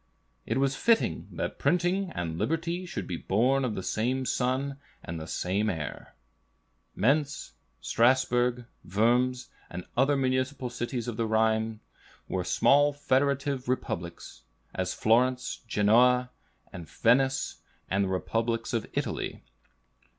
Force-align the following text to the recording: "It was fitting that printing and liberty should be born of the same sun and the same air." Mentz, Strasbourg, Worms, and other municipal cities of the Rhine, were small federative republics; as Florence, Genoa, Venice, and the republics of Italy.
"It 0.47 0.57
was 0.57 0.75
fitting 0.75 1.27
that 1.33 1.59
printing 1.59 2.09
and 2.15 2.39
liberty 2.39 2.87
should 2.87 3.05
be 3.05 3.17
born 3.17 3.63
of 3.63 3.75
the 3.75 3.83
same 3.83 4.25
sun 4.25 4.79
and 5.03 5.19
the 5.21 5.27
same 5.27 5.69
air." 5.69 6.15
Mentz, 6.97 7.51
Strasbourg, 7.81 8.65
Worms, 8.83 9.49
and 9.69 9.85
other 9.95 10.17
municipal 10.17 10.71
cities 10.71 11.07
of 11.07 11.17
the 11.17 11.27
Rhine, 11.27 11.81
were 12.27 12.43
small 12.43 12.91
federative 12.93 13.69
republics; 13.69 14.41
as 14.73 14.91
Florence, 14.95 15.59
Genoa, 15.67 16.31
Venice, 16.73 17.57
and 17.87 18.03
the 18.05 18.09
republics 18.09 18.73
of 18.73 18.87
Italy. 18.93 19.43